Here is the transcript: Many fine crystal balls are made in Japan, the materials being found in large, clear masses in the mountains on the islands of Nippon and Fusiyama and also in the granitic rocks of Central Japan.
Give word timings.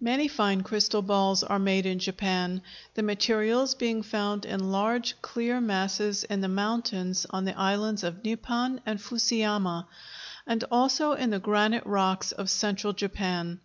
Many 0.00 0.26
fine 0.26 0.62
crystal 0.62 1.02
balls 1.02 1.42
are 1.42 1.58
made 1.58 1.84
in 1.84 1.98
Japan, 1.98 2.62
the 2.94 3.02
materials 3.02 3.74
being 3.74 4.02
found 4.02 4.46
in 4.46 4.72
large, 4.72 5.16
clear 5.20 5.60
masses 5.60 6.24
in 6.24 6.40
the 6.40 6.48
mountains 6.48 7.26
on 7.28 7.44
the 7.44 7.58
islands 7.58 8.02
of 8.02 8.24
Nippon 8.24 8.80
and 8.86 8.98
Fusiyama 8.98 9.86
and 10.46 10.64
also 10.70 11.12
in 11.12 11.28
the 11.28 11.38
granitic 11.38 11.82
rocks 11.84 12.32
of 12.32 12.48
Central 12.48 12.94
Japan. 12.94 13.60